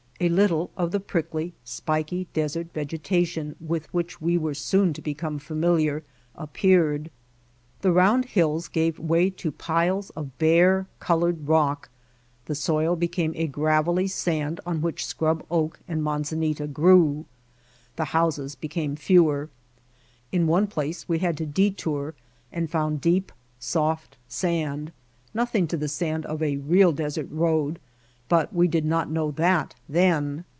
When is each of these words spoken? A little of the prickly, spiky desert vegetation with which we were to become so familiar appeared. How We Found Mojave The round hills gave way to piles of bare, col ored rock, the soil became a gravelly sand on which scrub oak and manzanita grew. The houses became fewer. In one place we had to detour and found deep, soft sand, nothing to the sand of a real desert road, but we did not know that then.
A 0.23 0.29
little 0.29 0.69
of 0.77 0.91
the 0.91 0.99
prickly, 0.99 1.55
spiky 1.63 2.27
desert 2.31 2.67
vegetation 2.75 3.55
with 3.59 3.91
which 3.91 4.21
we 4.21 4.37
were 4.37 4.53
to 4.53 5.01
become 5.03 5.39
so 5.39 5.43
familiar 5.45 6.03
appeared. 6.35 7.09
How 7.81 7.89
We 7.89 7.95
Found 7.95 7.95
Mojave 7.95 7.95
The 7.97 7.99
round 7.99 8.25
hills 8.25 8.67
gave 8.67 8.99
way 8.99 9.31
to 9.31 9.51
piles 9.51 10.11
of 10.11 10.37
bare, 10.37 10.85
col 10.99 11.21
ored 11.23 11.39
rock, 11.47 11.89
the 12.45 12.53
soil 12.53 12.95
became 12.95 13.33
a 13.35 13.47
gravelly 13.47 14.05
sand 14.07 14.59
on 14.63 14.83
which 14.83 15.07
scrub 15.07 15.43
oak 15.49 15.79
and 15.87 16.03
manzanita 16.03 16.67
grew. 16.67 17.25
The 17.95 18.05
houses 18.13 18.53
became 18.53 18.95
fewer. 18.95 19.49
In 20.31 20.45
one 20.45 20.67
place 20.67 21.09
we 21.09 21.17
had 21.17 21.35
to 21.37 21.47
detour 21.47 22.13
and 22.51 22.69
found 22.69 23.01
deep, 23.01 23.31
soft 23.57 24.17
sand, 24.27 24.91
nothing 25.33 25.65
to 25.69 25.77
the 25.77 25.87
sand 25.89 26.27
of 26.27 26.43
a 26.43 26.57
real 26.57 26.91
desert 26.91 27.31
road, 27.31 27.79
but 28.29 28.53
we 28.55 28.65
did 28.65 28.85
not 28.85 29.11
know 29.11 29.29
that 29.29 29.75
then. 29.89 30.45